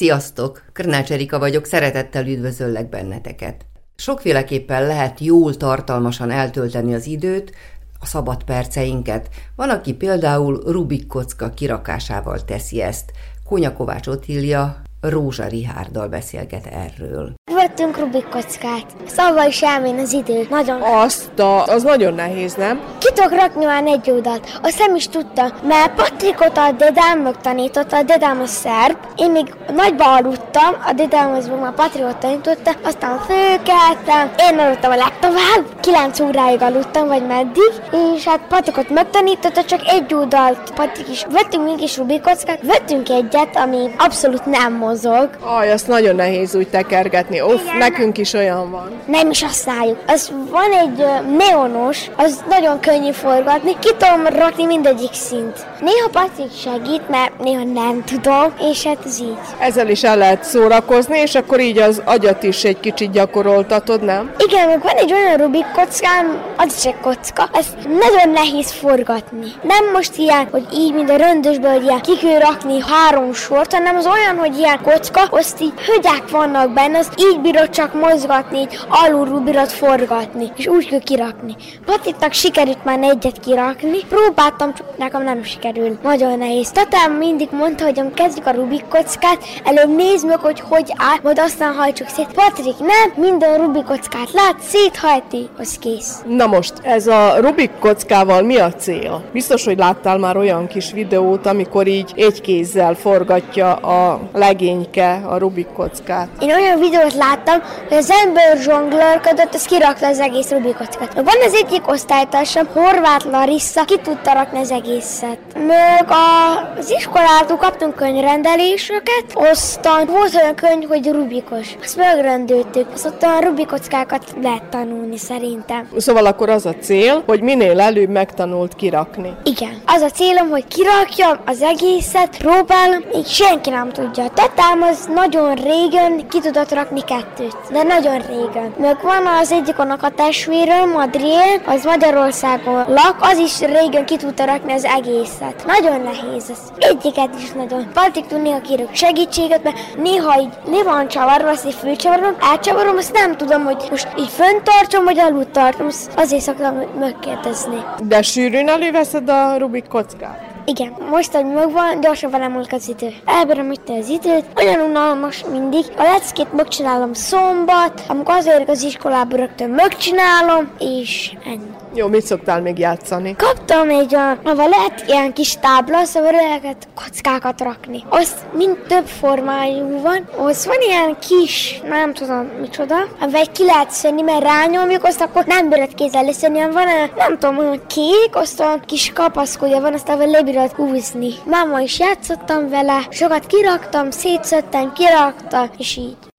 [0.00, 0.62] Sziasztok!
[0.72, 3.66] Krnács Erika vagyok, szeretettel üdvözöllek benneteket.
[3.96, 7.52] Sokféleképpen lehet jól tartalmasan eltölteni az időt,
[7.98, 9.28] a szabad perceinket.
[9.56, 13.12] Van, aki például Rubik kocka kirakásával teszi ezt.
[13.44, 17.32] Kónya Kovács Otília Rózsa Rihárdal beszélget erről.
[17.54, 18.86] Vettünk Rubik kockát.
[19.06, 20.46] Szóval is elmén az idő.
[20.50, 20.82] Nagyon.
[20.82, 22.80] Azt a, az nagyon nehéz, nem?
[22.98, 24.58] Ki tudok rakni már egy oldalt.
[24.62, 28.96] Azt nem is tudta, mert Patrikot a dedám megtanította, a dedám a szerb.
[29.16, 34.30] Én még nagyba aludtam, a dedám az már Patrikot tanította, aztán fölkeltem.
[34.50, 37.72] Én aludtam a legtovább, 9 óráig aludtam, vagy meddig,
[38.14, 40.72] és hát Patrikot megtanította, csak egy oldalt.
[40.74, 41.26] Patrik is.
[41.30, 45.30] Vettünk mégis Rubik kockát, vettünk egyet, ami abszolút nem mozog.
[45.44, 47.40] Aj, azt nagyon nehéz úgy tekergetni.
[47.40, 48.90] Uff, nekünk is olyan van.
[49.06, 49.98] Nem is használjuk.
[50.06, 51.04] Az van egy
[51.36, 53.76] neonos, az nagyon könnyű forgatni.
[53.78, 55.66] Ki tudom rakni mindegyik szint.
[55.80, 59.38] Néha Patrik segít, mert néha nem tudom, és hát ez így.
[59.58, 64.32] Ezzel is el lehet szórakozni, és akkor így az agyat is egy kicsit gyakoroltatod, nem?
[64.38, 69.46] Igen, meg van egy olyan Rubik kockám, az is egy kocka, ezt nagyon nehéz forgatni.
[69.62, 73.72] Nem most ilyen, hogy így, mint a röndösből, hogy ilyen ki kell rakni három sort,
[73.72, 77.94] hanem az olyan, hogy ilyen kocka, azt így högyák vannak benne, azt így bírod csak
[77.94, 81.56] mozgatni, így alulról bírod forgatni, és úgy kell kirakni.
[81.84, 85.98] Patiknak sikerült már egyet kirakni, próbáltam, csak nekem nem sikerül.
[86.02, 86.70] Nagyon nehéz.
[86.70, 91.38] Tatám mindig mondta, hogy kezdjük a Rubik kockát, előbb nézd meg, hogy hogy áll, majd
[91.38, 92.32] aztán hajtsuk szét.
[92.34, 96.22] Patrik, nem, minden Rubik kockát lát, széthajti, az kész.
[96.28, 99.22] Na most, ez a Rubik kockával mi a cél?
[99.32, 104.20] Biztos, hogy láttál már olyan kis videót, amikor így egy kézzel forgatja a
[104.70, 106.28] legényke a Rubik kockát.
[106.40, 111.14] Én olyan videót láttam, hogy az ember zsonglőrködött, az kirakta az egész Rubik kockát.
[111.14, 115.38] Van az egyik osztálytársam, Horváth Larissa, ki tudta rakni az egészet.
[115.54, 121.76] Meg a, az iskolától kaptunk könyvrendeléseket, aztán volt olyan könyv, hogy Rubikos.
[121.82, 125.88] Azt megrendeltük, azt ott a Rubik kockákat lehet tanulni szerintem.
[125.96, 129.34] Szóval akkor az a cél, hogy minél előbb megtanult kirakni.
[129.44, 129.82] Igen.
[129.86, 134.24] Az a célom, hogy kirakjam az egészet, próbálom, így senki nem tudja.
[134.24, 138.74] A tatám az nagyon régen ki tudott rakni kettőt, de nagyon régen.
[138.78, 144.16] Meg van az egyik annak a testvérem, Adriel, az Magyarországon lak, az is régen ki
[144.16, 145.64] tudta rakni az egészet.
[145.66, 146.58] Nagyon nehéz ez.
[146.78, 147.90] Egyiket is nagyon.
[147.92, 152.96] Patrik tud néha kérek segítséget, mert néha így le van csavarva, azt így fölcsavarom, elcsavarom,
[152.96, 157.84] azt nem tudom, hogy most így fönt tartom, vagy alul tartom, azt azért szoktam megkérdezni.
[158.02, 160.49] De sűrűn előveszed a Rubik kockát?
[160.70, 163.12] Igen, most, hogy megvan, gyorsabban elmúlik az idő.
[163.24, 165.84] Elbírom itt az időt, olyan unalmas mindig.
[165.96, 171.70] A leckét megcsinálom szombat, amikor azért az iskolába rögtön megcsinálom, és ennyi.
[171.94, 173.36] Jó, mit szoktál még játszani?
[173.36, 178.04] Kaptam egy olyan, ahol lehet ilyen kis tábla, szóval lehet kockákat rakni.
[178.08, 183.90] Az mind több formájú van, az van ilyen kis, nem tudom micsoda, amivel ki lehet
[183.90, 188.30] szedni, mert rányomjuk, azt akkor nem bírod kézzel hanem van olyan, nem tudom, olyan kék,
[188.32, 191.30] azt olyan kis kapaszkodja van, azt ahol lebírod húzni.
[191.44, 196.29] Máma is játszottam vele, sokat kiraktam, szétszedtem, kiraktam, és így.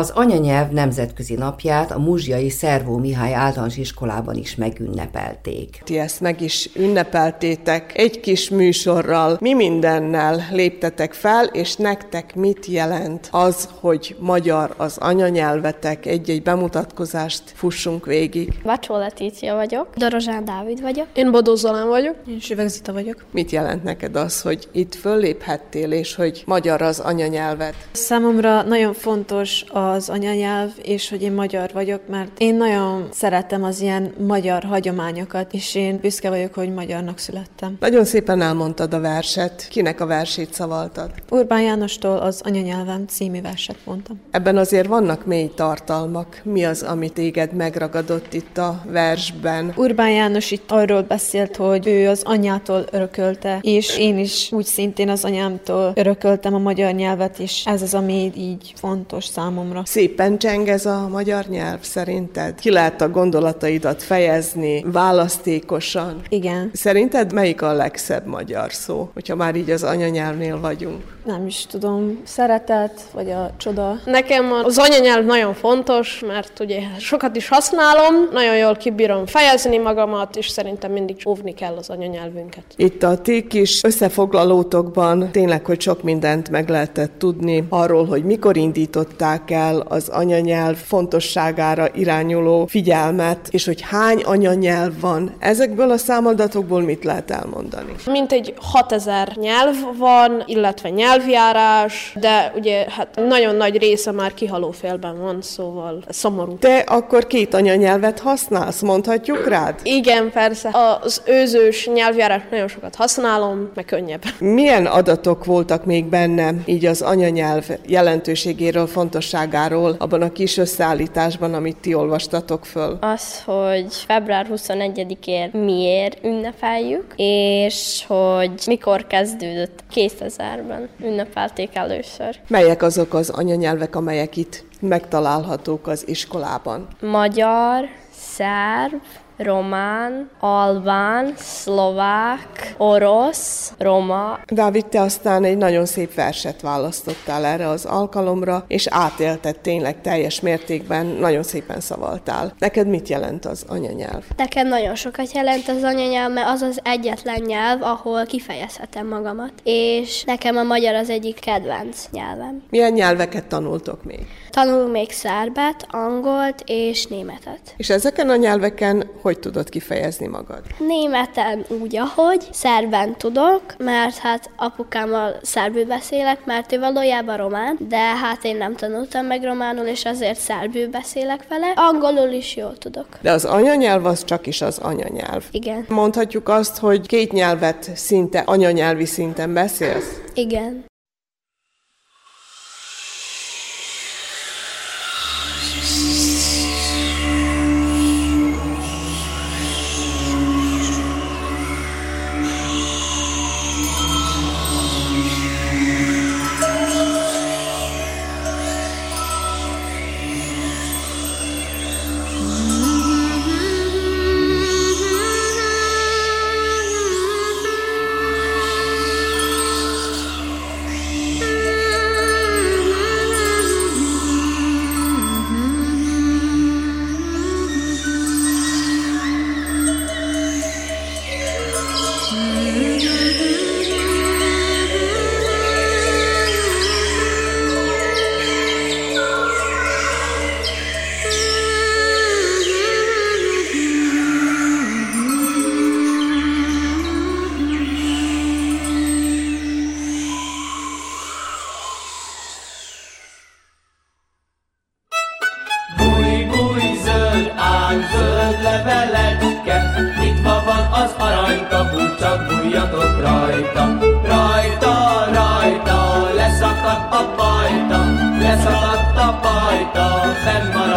[0.00, 5.80] Az anyanyelv nemzetközi napját a Muzsiai Szervó Mihály általános iskolában is megünnepelték.
[5.84, 9.36] Ti ezt meg is ünnepeltétek egy kis műsorral.
[9.40, 16.06] Mi mindennel léptetek fel, és nektek mit jelent az, hogy magyar az anyanyelvetek?
[16.06, 18.52] Egy-egy bemutatkozást fussunk végig.
[18.62, 19.88] Vacsó Letícia vagyok.
[19.96, 21.06] Dorozsán Dávid vagyok.
[21.14, 22.16] Én Bodó Zolán vagyok.
[22.28, 23.24] Én Süveg Zita vagyok.
[23.30, 27.74] Mit jelent neked az, hogy itt fölléphettél, és hogy magyar az anyanyelved?
[27.92, 33.80] Számomra nagyon fontos az anyanyelv, és hogy én magyar vagyok, mert én nagyon szeretem az
[33.80, 37.76] ilyen magyar hagyományokat, és én büszke vagyok, hogy magyarnak születtem.
[37.80, 39.66] Nagyon szépen elmondtad a verset.
[39.70, 41.10] Kinek a versét szavaltad?
[41.30, 44.20] Urbán Jánostól az anyanyelvem című verset mondtam.
[44.30, 46.40] Ebben azért vannak mély tartalmak.
[46.44, 49.72] Mi az, amit téged megragadott itt a versben?
[49.76, 55.08] Urbán János itt arról beszélt, hogy ő az anyától örökölte, és én is úgy szintén
[55.08, 59.79] az anyámtól örököltem a magyar nyelvet, és ez az, ami így fontos számomra.
[59.84, 62.60] Szépen cseng ez a magyar nyelv szerinted?
[62.60, 66.20] Ki lehet a gondolataidat fejezni választékosan?
[66.28, 71.02] Igen, Szerinted melyik a legszebb magyar szó, hogyha már így az anyanyelvnél vagyunk?
[71.24, 73.98] nem is tudom, szeretet, vagy a csoda.
[74.04, 80.36] Nekem az anyanyelv nagyon fontos, mert ugye sokat is használom, nagyon jól kibírom fejezni magamat,
[80.36, 82.64] és szerintem mindig óvni kell az anyanyelvünket.
[82.76, 88.56] Itt a ti kis összefoglalótokban tényleg, hogy sok mindent meg lehetett tudni arról, hogy mikor
[88.56, 95.34] indították el az anyanyelv fontosságára irányuló figyelmet, és hogy hány anyanyelv van.
[95.38, 97.92] Ezekből a számadatokból mit lehet elmondani?
[98.06, 105.20] Mintegy 6000 nyelv van, illetve nyelvjárás, de ugye hát nagyon nagy része már kihaló félben
[105.20, 106.58] van, szóval szomorú.
[106.58, 109.74] Te akkor két anyanyelvet használsz, mondhatjuk rád?
[109.82, 110.70] Igen, persze.
[111.02, 114.22] Az őzős nyelvjárás nagyon sokat használom, meg könnyebb.
[114.38, 119.59] Milyen adatok voltak még benne, így az anyanyelv jelentőségéről, fontosságáról,
[119.98, 122.98] abban a kis összeállításban, amit ti olvastatok föl?
[123.00, 132.36] Az, hogy február 21-én miért ünnepeljük, és hogy mikor kezdődött 2000-ben ünnepelték először.
[132.48, 136.88] Melyek azok az anyanyelvek, amelyek itt megtalálhatók az iskolában?
[137.00, 139.02] Magyar, szerb,
[139.42, 144.38] román, albán, szlovák, orosz, roma.
[144.46, 150.40] Dávid, te aztán egy nagyon szép verset választottál erre az alkalomra, és átélted tényleg teljes
[150.40, 152.54] mértékben, nagyon szépen szavaltál.
[152.58, 154.24] Neked mit jelent az anyanyelv?
[154.36, 159.52] Nekem nagyon sokat jelent az anyanyelv, mert az az egyetlen nyelv, ahol kifejezhetem magamat.
[159.62, 162.62] És nekem a magyar az egyik kedvenc nyelvem.
[162.70, 164.26] Milyen nyelveket tanultok még?
[164.50, 167.60] Tanulunk még szerbet, angolt és németet.
[167.76, 170.60] És ezeken a nyelveken hogy tudod kifejezni magad?
[170.78, 177.96] Németen úgy, ahogy, szerben tudok, mert hát apukámmal szerbül beszélek, mert ő valójában román, de
[177.96, 181.72] hát én nem tanultam meg románul, és azért szerbül beszélek vele.
[181.76, 183.06] Angolul is jól tudok.
[183.20, 185.44] De az anyanyelv az csak is az anyanyelv.
[185.50, 185.84] Igen.
[185.88, 190.20] Mondhatjuk azt, hogy két nyelvet szinte anyanyelvi szinten beszélsz?
[190.34, 190.88] Igen.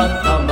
[0.03, 0.42] Santa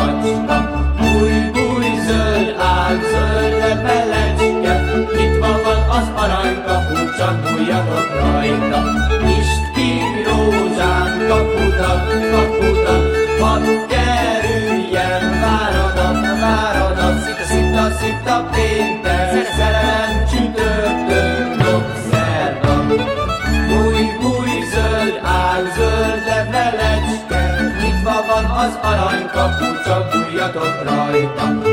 [29.41, 31.70] Capuța cu ea tot raita.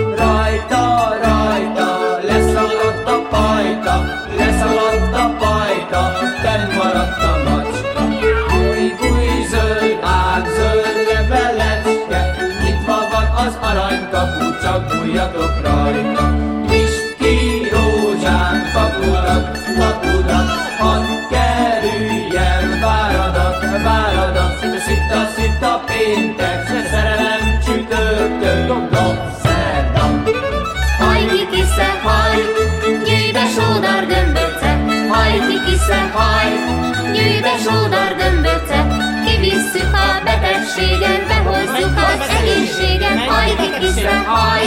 [43.59, 44.67] Hajki kisze haj,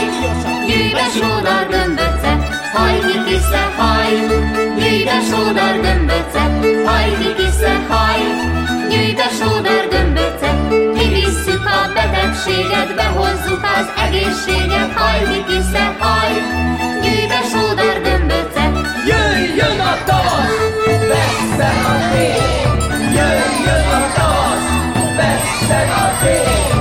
[0.66, 2.32] gyűjj be sódar gömböce,
[2.72, 4.12] hajki kisze haj,
[4.78, 6.42] gyűjj be sódar gömböce,
[6.86, 8.20] hajki kisze haj,
[8.90, 10.50] gyűjj be sódar gömböce,
[10.96, 16.32] kivisszük a betegséget, behozzuk az egészséget, hajki kisze haj,
[17.02, 18.64] gyűjj be sódar gömböce,
[19.06, 20.56] Jöjjön a tavasz,
[21.10, 22.42] vesszen a tél!
[23.16, 24.66] Jöjjön a tavasz,
[25.16, 26.71] vesszen a tél!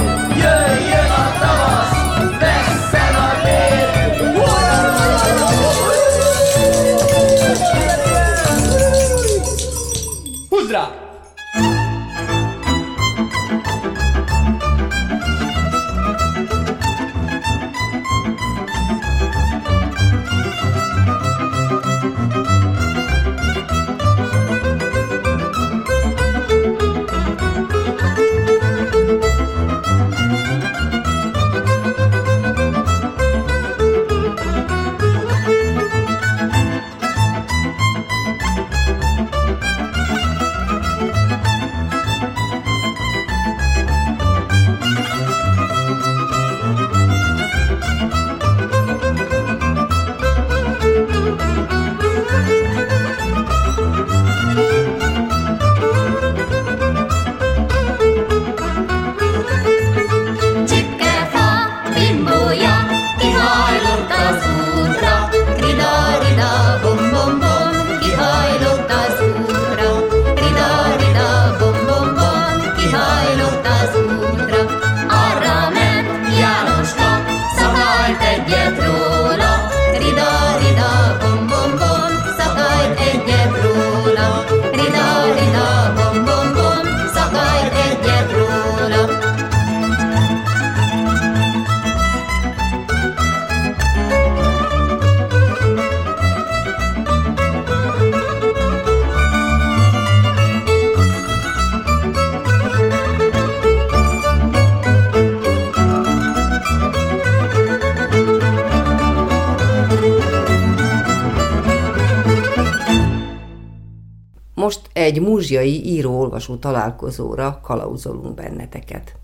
[115.11, 119.20] Egy múzsiai író-olvasó találkozóra kalauzolunk benneteket.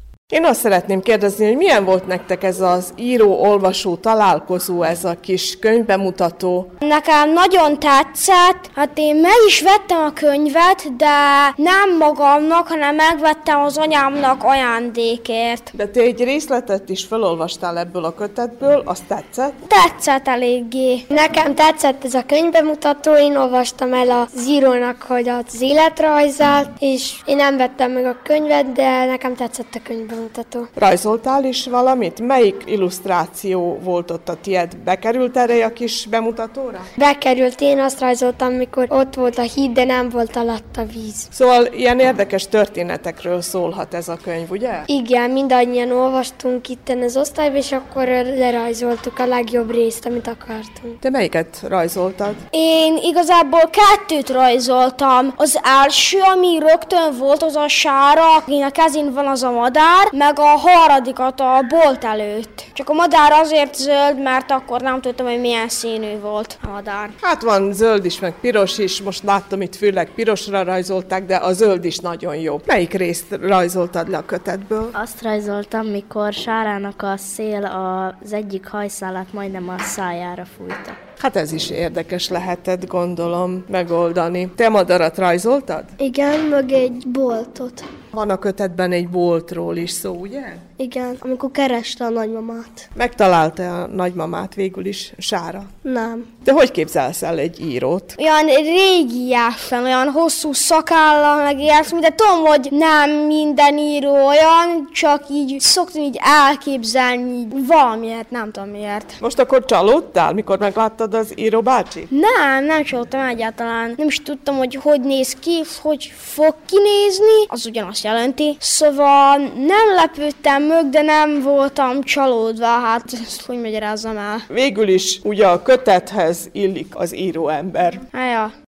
[0.48, 6.72] Azt szeretném kérdezni, hogy milyen volt nektek ez az író-olvasó találkozó, ez a kis könyvbemutató?
[6.80, 11.08] Nekem nagyon tetszett, hát én meg is vettem a könyvet, de
[11.56, 15.72] nem magamnak, hanem megvettem az anyámnak ajándékért.
[15.74, 19.54] De te egy részletet is felolvastál ebből a kötetből, azt tetszett?
[19.68, 21.06] Tetszett eléggé.
[21.08, 27.36] Nekem tetszett ez a könyvbemutató, én olvastam el az írónak, hogy az életrajzát, és én
[27.36, 30.37] nem vettem meg a könyvet, de nekem tetszett a könyvbemutató.
[30.74, 32.22] Rajzoltál is valamit?
[32.22, 34.78] Melyik illusztráció volt ott a tied?
[34.78, 36.86] Bekerült erre a kis bemutatóra?
[36.98, 41.28] Bekerült, én azt rajzoltam, mikor ott volt a híd, de nem volt alatt a víz.
[41.32, 44.82] Szóval ilyen érdekes történetekről szólhat ez a könyv, ugye?
[44.86, 51.00] Igen, mindannyian olvastunk itten az osztályban, és akkor lerajzoltuk a legjobb részt, amit akartunk.
[51.00, 52.36] Te melyiket rajzoltad?
[52.50, 55.34] Én igazából kettőt rajzoltam.
[55.36, 60.08] Az első, ami rögtön volt, az a sára, akin a kezén van az a madár,
[60.12, 62.66] meg a harmadikat a bolt előtt.
[62.74, 67.10] Csak a madár azért zöld, mert akkor nem tudtam, hogy milyen színű volt a madár.
[67.22, 69.02] Hát van zöld is, meg piros is.
[69.02, 72.60] Most láttam itt főleg pirosra rajzolták, de a zöld is nagyon jó.
[72.66, 74.90] Melyik részt rajzoltad le a kötetből?
[74.94, 81.07] Azt rajzoltam, mikor Sárának a szél az egyik hajszálát majdnem a szájára fújta.
[81.18, 84.52] Hát ez is érdekes lehetett, gondolom, megoldani.
[84.56, 85.84] Te madarat rajzoltad?
[85.98, 87.84] Igen, meg egy boltot.
[88.12, 90.44] Van a kötetben egy boltról is szó, ugye?
[90.80, 92.90] Igen, amikor kereste a nagymamát.
[92.96, 95.64] Megtalálta a nagymamát végül is, Sára.
[95.82, 96.26] Nem.
[96.44, 98.16] De hogy képzelsz el egy írót?
[98.18, 105.24] Olyan régiesen, olyan hosszú szakállal, meg ilyesmi, de tudom, hogy nem minden író olyan, csak
[105.32, 109.14] így szoktam így elképzelni így valamiért, nem tudom miért.
[109.20, 112.08] Most akkor csalódtál, mikor megláttad az író bácsi?
[112.10, 113.94] Nem, nem csalódtam egyáltalán.
[113.98, 118.58] Nem is tudtam, hogy hogy néz ki, hogy fog kinézni, az ugyanazt jelenti.
[118.60, 124.44] Szóval nem lepődtem meg, de nem voltam csalódva, hát ezt hogy magyarázzam el.
[124.48, 128.00] Végül is ugye a kötethez illik az író ember.
[128.12, 128.67] Hát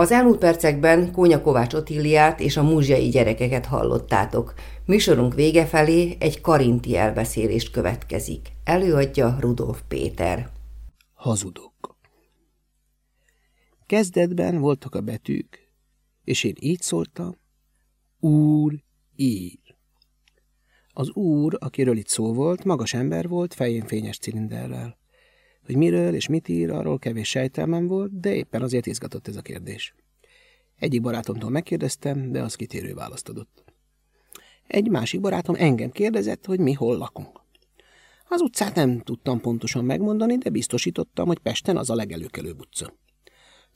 [0.00, 4.54] Az elmúlt percekben Kónya Kovács Otíliát és a múzsiai gyerekeket hallottátok.
[4.84, 8.48] Műsorunk vége felé egy karinti elbeszélést következik.
[8.64, 10.50] Előadja Rudolf Péter.
[11.14, 11.98] Hazudok.
[13.86, 15.58] Kezdetben voltak a betűk,
[16.24, 17.36] és én így szóltam,
[18.20, 18.72] úr
[19.16, 19.58] ír.
[20.92, 24.99] Az úr, akiről itt szó volt, magas ember volt, fején fényes cilinderrel.
[25.70, 29.42] Hogy miről és mit ír, arról kevés sejtelmem volt, de éppen azért izgatott ez a
[29.42, 29.94] kérdés.
[30.78, 33.64] Egyik barátomtól megkérdeztem, de az kitérő választ adott.
[34.66, 37.40] Egy másik barátom engem kérdezett, hogy mi hol lakunk.
[38.28, 42.92] Az utcát nem tudtam pontosan megmondani, de biztosítottam, hogy Pesten az a legelőkelőbb utca.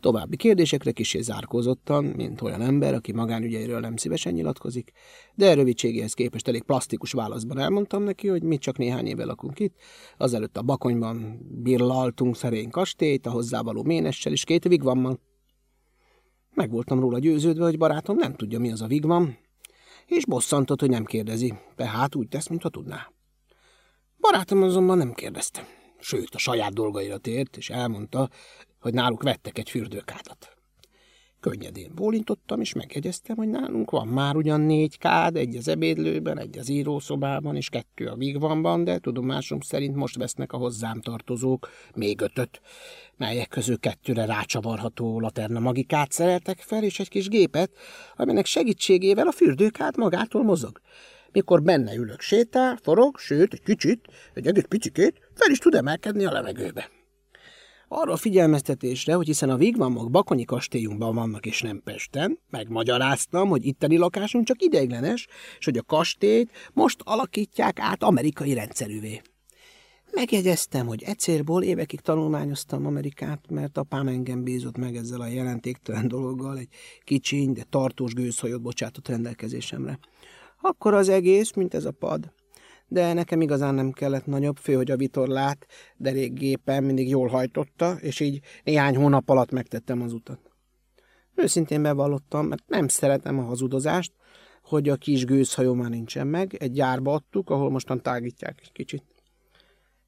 [0.04, 4.92] További kérdésekre kisé zárkózottan, mint olyan ember, aki magánügyeiről nem szívesen nyilatkozik,
[5.34, 9.74] de rövidségéhez képest elég plastikus válaszban elmondtam neki, hogy mi csak néhány éve lakunk itt,
[10.16, 15.20] azelőtt a Bakonyban birlaltunk szerény kastélyt, a hozzávaló ménessel és két vigvammal.
[16.54, 19.36] Meg voltam róla győződve, hogy barátom nem tudja, mi az a vigvam,
[20.06, 23.12] és bosszantott, hogy nem kérdezi, tehát úgy tesz, mintha tudná.
[24.18, 25.66] Barátom azonban nem kérdezte,
[25.98, 28.30] sőt a saját dolgaira tért, és elmondta,
[28.84, 30.56] hogy náluk vettek egy fürdőkádat.
[31.40, 36.58] Könnyedén bólintottam, és megjegyeztem, hogy nálunk van már ugyan négy kád, egy az ebédlőben, egy
[36.58, 42.20] az írószobában, és kettő a vigvanban, de tudomásom szerint most vesznek a hozzám tartozók még
[42.20, 42.60] ötöt,
[43.16, 47.70] melyek közül kettőre rácsavarható laterna magikát szereltek fel, és egy kis gépet,
[48.16, 50.80] aminek segítségével a fürdőkád magától mozog.
[51.32, 56.24] Mikor benne ülök, sétál, forog, sőt, egy kicsit, egy egész picikét, fel is tud emelkedni
[56.24, 56.90] a levegőbe.
[57.88, 63.66] Arra a figyelmeztetésre, hogy hiszen a vigvamok Bakonyi kastélyunkban vannak és nem Pesten, megmagyaráztam, hogy
[63.66, 65.26] itteni lakásunk csak ideiglenes,
[65.58, 69.20] és hogy a kastélyt most alakítják át amerikai rendszerűvé.
[70.10, 76.58] Megjegyeztem, hogy ecérból évekig tanulmányoztam Amerikát, mert apám engem bízott meg ezzel a jelentéktelen dologgal,
[76.58, 76.68] egy
[77.04, 79.98] kicsiny, de tartós gőzhajót bocsátott rendelkezésemre.
[80.60, 82.32] Akkor az egész, mint ez a pad
[82.94, 88.20] de nekem igazán nem kellett nagyobb, fő, hogy a vitorlát derékgépen mindig jól hajtotta, és
[88.20, 90.40] így néhány hónap alatt megtettem az utat.
[91.35, 94.12] Őszintén bevallottam, mert nem szeretem a hazudozást,
[94.62, 99.04] hogy a kis gőzhajó már nincsen meg, egy gyárba adtuk, ahol mostan tágítják egy kicsit.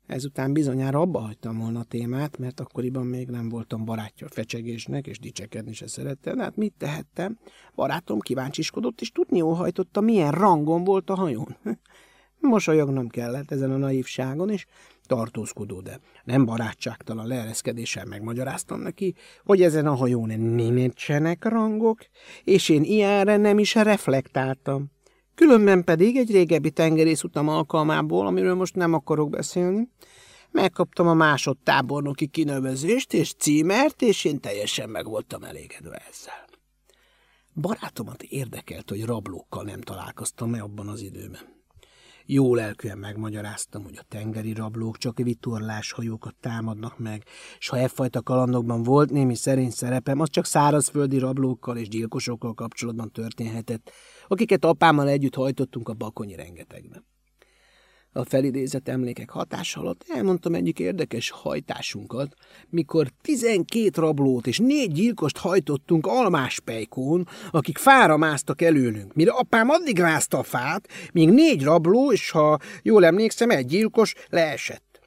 [0.07, 5.07] Ezután bizonyára abba hagytam volna a témát, mert akkoriban még nem voltam barátja a fecsegésnek,
[5.07, 6.39] és dicsekedni se szerettem.
[6.39, 7.39] Hát mit tehettem?
[7.75, 11.57] Barátom kíváncsiskodott, és tudni óhajtotta, milyen rangon volt a hajón.
[12.41, 14.67] Mosolyognom kellett ezen a naívságon, és
[15.07, 21.99] tartózkodó, de nem barátságtalan leereszkedéssel megmagyaráztam neki, hogy ezen a hajón nincsenek rangok,
[22.45, 24.87] és én ilyenre nem is reflektáltam.
[25.35, 29.89] Különben pedig egy régebbi tengerészutam alkalmából, amiről most nem akarok beszélni,
[30.51, 36.45] megkaptam a másodtábornoki kinevezést és címert, és én teljesen meg voltam elégedve ezzel.
[37.55, 41.56] Barátomat érdekelt, hogy rablókkal nem találkoztam-e abban az időben.
[42.29, 47.23] Jó lelkűen megmagyaráztam, hogy a tengeri rablók csak vitorlás hajókat támadnak meg,
[47.59, 52.55] és ha e fajta kalandokban volt némi szerény szerepem, az csak szárazföldi rablókkal és gyilkosokkal
[52.55, 53.91] kapcsolatban történhetett,
[54.27, 57.05] akiket apámmal együtt hajtottunk a bakonyi rengetegben.
[58.17, 62.35] A felidézett emlékek hatása alatt elmondtam egyik érdekes hajtásunkat,
[62.69, 69.99] mikor tizenkét rablót és négy gyilkost hajtottunk almáspejkón, akik fára másztak előlünk, mire apám addig
[69.99, 75.01] rázta a fát, míg négy rabló, és ha jól emlékszem, egy gyilkos leesett.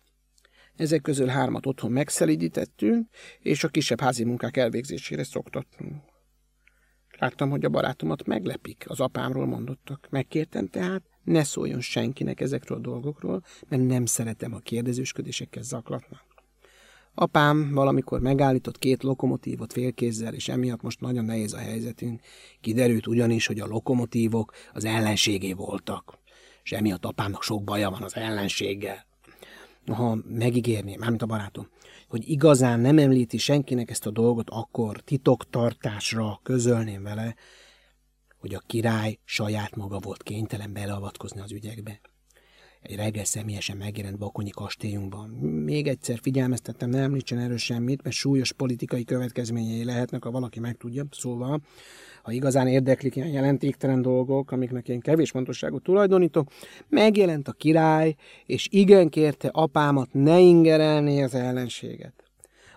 [0.75, 3.07] Ezek közül hármat otthon megszelidítettünk,
[3.39, 5.93] és a kisebb házi munkák elvégzésére szoktattunk.
[7.19, 10.07] Láttam, hogy a barátomat meglepik, az apámról mondottak.
[10.09, 16.25] Megkértem tehát, ne szóljon senkinek ezekről a dolgokról, mert nem szeretem, a kérdezősködésekkel zaklatnak.
[17.13, 22.21] Apám valamikor megállított két lokomotívot félkézzel, és emiatt most nagyon nehéz a helyzetünk.
[22.61, 26.19] Kiderült ugyanis, hogy a lokomotívok az ellenségé voltak,
[26.63, 29.05] és emiatt apámnak sok baja van az ellenséggel.
[29.85, 31.67] Ha megígérném, mármint a barátom,
[32.07, 37.35] hogy igazán nem említi senkinek ezt a dolgot, akkor titoktartásra közölném vele,
[38.39, 41.99] hogy a király saját maga volt kénytelen beleavatkozni az ügyekbe.
[42.81, 45.29] Egy reggel személyesen megjelent Bakonyi kastélyunkban.
[45.29, 51.05] Még egyszer figyelmeztettem, ne említsen erről semmit, mert súlyos politikai következményei lehetnek, ha valaki megtudja.
[51.11, 51.61] Szóval,
[52.23, 56.51] ha igazán érdeklik ilyen jelentéktelen dolgok, amiknek én kevés fontosságot tulajdonítok,
[56.87, 62.28] megjelent a király, és igen kérte apámat ne ingerelni az ellenséget.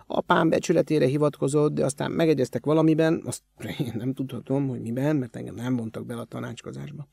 [0.07, 3.41] Apám becsületére hivatkozott, de aztán megegyeztek valamiben, azt
[3.79, 7.07] én nem tudhatom, hogy miben, mert engem nem vontak bele a tanácskozásba.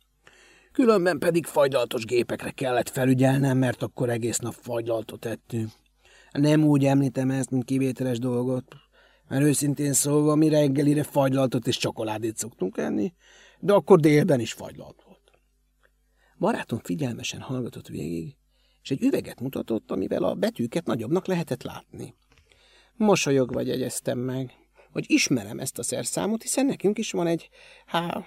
[0.73, 5.71] Különben pedig fagylaltos gépekre kellett felügyelnem, mert akkor egész nap fagylaltot ettünk.
[6.33, 8.65] Nem úgy említem ezt, mint kivételes dolgot,
[9.29, 13.15] mert őszintén szólva mi reggelire fagylaltot és csokoládét szoktunk enni,
[13.59, 15.21] de akkor délben is fagylalt volt.
[16.39, 18.37] Barátom figyelmesen hallgatott végig,
[18.83, 22.15] és egy üveget mutatott, amivel a betűket nagyobbnak lehetett látni.
[22.97, 24.51] Mosolyogva jegyeztem meg,
[24.93, 27.49] hogy ismerem ezt a szerszámot, hiszen nekünk is van egy
[27.87, 28.25] há,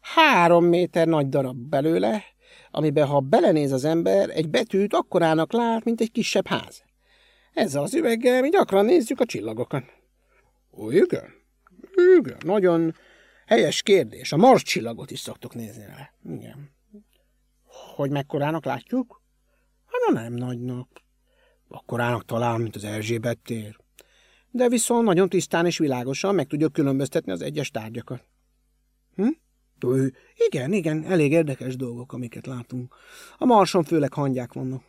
[0.00, 2.24] három méter nagy darab belőle,
[2.70, 6.84] amiben ha belenéz az ember, egy betűt akkorának lát, mint egy kisebb ház.
[7.54, 9.84] Ezzel az üveggel mi gyakran nézzük a csillagokat.
[10.72, 11.34] Ó, igen?
[12.18, 12.94] Igen, nagyon
[13.46, 14.32] helyes kérdés.
[14.32, 16.14] A Mars csillagot is szoktuk nézni vele.
[16.24, 16.70] Igen.
[17.94, 19.22] Hogy mekkorának látjuk?
[19.86, 20.88] Hát nem nagynak.
[21.68, 23.76] Akkorának talán, mint az Erzsébet tér
[24.56, 28.24] de viszont nagyon tisztán és világosan meg tudja különböztetni az egyes tárgyakat.
[29.14, 29.28] Hm?
[29.86, 30.14] Ő,
[30.48, 32.94] igen, igen, elég érdekes dolgok, amiket látunk.
[33.38, 34.82] A marson főleg hangyák vannak.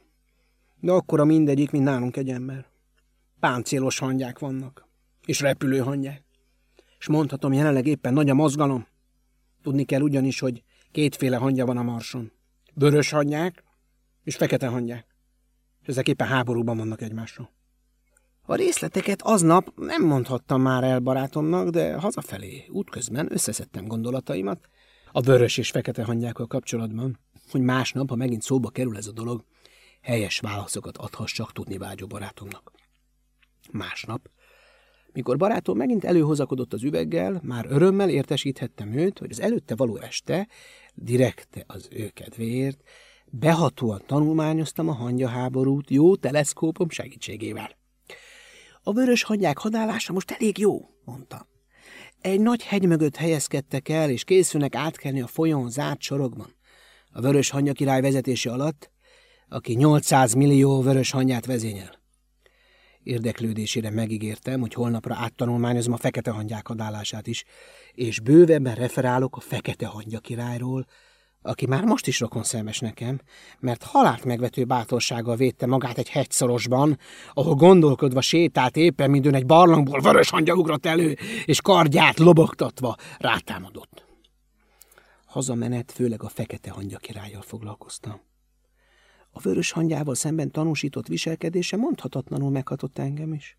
[0.80, 2.66] De akkora mindegyik, mint nálunk egy ember.
[3.40, 4.88] Páncélos hangyák vannak.
[5.26, 6.24] És repülő hangyák.
[7.00, 8.88] És mondhatom, jelenleg éppen nagy a mozgalom.
[9.62, 12.32] Tudni kell ugyanis, hogy kétféle hangya van a marson.
[12.74, 13.64] Vörös hangyák
[14.24, 15.16] és fekete hangyák.
[15.82, 17.57] És ezek éppen háborúban vannak egymással.
[18.50, 24.70] A részleteket aznap nem mondhattam már el barátomnak, de hazafelé, útközben összeszedtem gondolataimat
[25.12, 27.20] a vörös és fekete hangyákkal kapcsolatban,
[27.52, 29.44] hogy másnap, ha megint szóba kerül ez a dolog,
[30.02, 32.72] helyes válaszokat adhassak tudni vágyó barátomnak.
[33.72, 34.30] Másnap,
[35.14, 40.48] mikor barátom megint előhozakodott az üveggel, már örömmel értesíthettem őt, hogy az előtte való este,
[40.94, 42.82] direkte az ő kedvéért,
[43.26, 47.86] behatóan tanulmányoztam a hangya háborút jó teleszkópom segítségével.
[48.88, 51.48] A vörös hangyák hadálása most elég jó, mondta.
[52.22, 56.56] Egy nagy hegy mögött helyezkedtek el, és készülnek átkelni a folyón zárt sorokban.
[57.12, 58.92] A vörös hangya király vezetése alatt,
[59.50, 62.00] aki 800 millió vörös hangyát vezényel.
[63.04, 67.44] Érdeklődésére megígértem, hogy holnapra áttanulmányozom a fekete hangyák adálását is,
[67.92, 70.86] és bővebben referálok a fekete hangya királyról,
[71.42, 73.20] aki már most is rokon szemes nekem,
[73.60, 76.98] mert halált megvető bátorsággal védte magát egy hegyszorosban,
[77.34, 84.06] ahol gondolkodva sétált éppen, mindön egy barlangból vörös hangya ugrott elő, és kardját lobogtatva rátámadott.
[85.26, 88.22] Hazamenet főleg a fekete hangya királyjal foglalkoztam.
[89.32, 93.58] A vörös hangyával szemben tanúsított viselkedése mondhatatlanul meghatott engem is.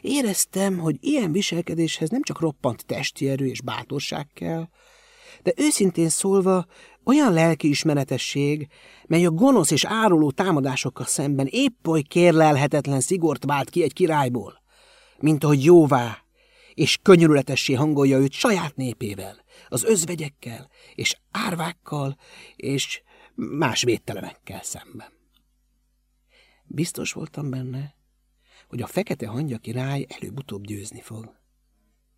[0.00, 4.68] Éreztem, hogy ilyen viselkedéshez nem csak roppant testi erő és bátorság kell,
[5.42, 6.66] de őszintén szólva
[7.04, 8.68] olyan lelkiismeretesség,
[9.06, 14.62] mely a gonosz és áruló támadásokkal szemben épp oly kérlelhetetlen szigort vált ki egy királyból,
[15.18, 16.18] mint ahogy jóvá
[16.74, 22.16] és könyörületessé hangolja őt saját népével, az özvegyekkel és árvákkal
[22.56, 23.02] és
[23.34, 25.12] más védtelemekkel szemben.
[26.64, 27.94] Biztos voltam benne,
[28.68, 31.36] hogy a fekete hangya király előbb-utóbb győzni fog.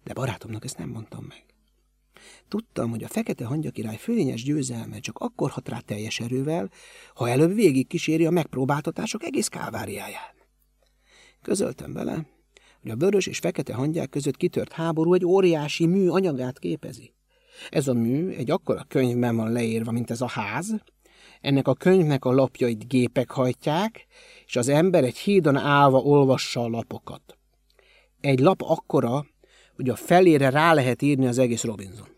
[0.04, 1.49] De barátomnak ezt nem mondtam meg.
[2.48, 6.70] Tudtam, hogy a fekete hangya király fölényes győzelme csak akkor hat rá teljes erővel,
[7.14, 10.34] ha előbb végig kíséri a megpróbáltatások egész káváriáját.
[11.42, 12.26] Közöltem vele,
[12.82, 17.12] hogy a vörös és fekete hangyák között kitört háború egy óriási mű anyagát képezi.
[17.70, 20.74] Ez a mű egy akkora könyvben van leírva, mint ez a ház,
[21.40, 24.06] ennek a könyvnek a lapjait gépek hajtják,
[24.46, 27.38] és az ember egy hídon állva olvassa a lapokat.
[28.20, 29.26] Egy lap akkora,
[29.80, 32.08] hogy a felére rá lehet írni az egész Robinson.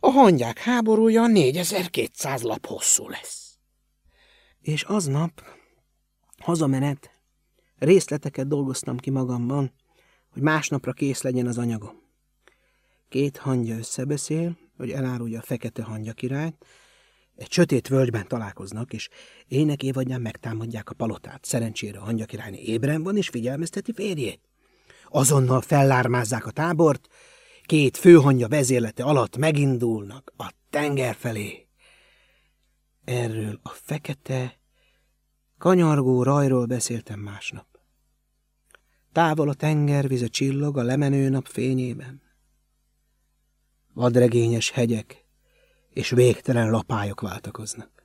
[0.00, 3.58] A hangyák háborúja 4200 lap hosszú lesz.
[4.60, 5.42] És aznap,
[6.38, 7.10] hazamenet,
[7.78, 9.72] részleteket dolgoztam ki magamban,
[10.30, 12.02] hogy másnapra kész legyen az anyagom.
[13.08, 16.66] Két hangya összebeszél, hogy elárulja a fekete hangya királyt,
[17.34, 19.08] egy sötét völgyben találkoznak, és
[19.48, 21.44] ének évadján megtámadják a palotát.
[21.44, 24.40] Szerencsére a hangya királyné ébren van, és figyelmezteti férjét.
[25.08, 27.08] Azonnal fellármázzák a tábort,
[27.62, 31.68] két főhangya vezérlete alatt megindulnak a tenger felé.
[33.04, 34.60] Erről a fekete,
[35.58, 37.66] kanyargó rajról beszéltem másnap.
[39.12, 42.22] Távol a tengervize csillog a lemenő nap fényében.
[43.92, 45.24] Vadregényes hegyek
[45.90, 47.95] és végtelen lapályok váltakoznak.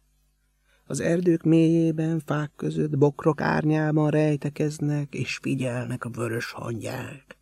[0.92, 7.38] Az erdők mélyében, fák között, bokrok árnyában rejtekeznek, és figyelnek a vörös hangyák.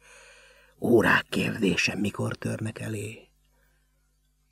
[0.79, 3.27] Órák kérdése, mikor törnek elé.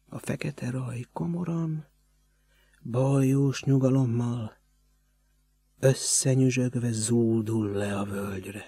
[0.10, 1.88] A fekete raj komoran,
[2.81, 4.57] bajós nyugalommal,
[5.79, 8.65] összenyüzsögve zúdul le a völgyre.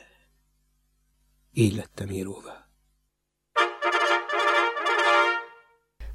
[1.54, 2.59] Így lettem íróvá.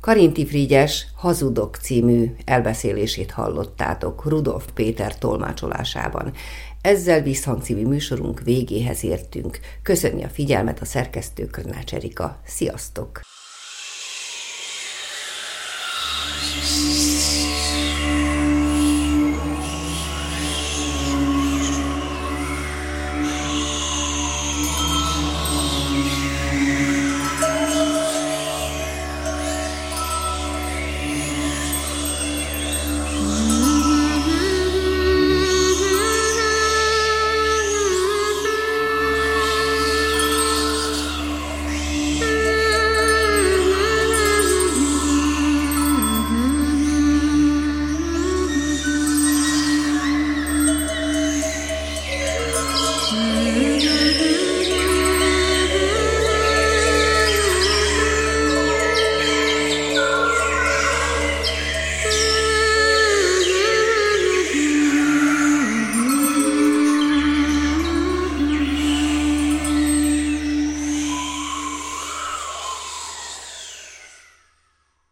[0.05, 6.33] Karinti Frigyes Hazudok című elbeszélését hallottátok Rudolf Péter tolmácsolásában.
[6.81, 9.59] Ezzel Visszhang című műsorunk végéhez értünk.
[9.83, 12.41] Köszönni a figyelmet a szerkesztő Körnács Erika.
[12.47, 13.21] Sziasztok!